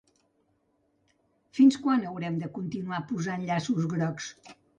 [1.57, 4.33] Fins quan haurem de continuar posant llaços grocs?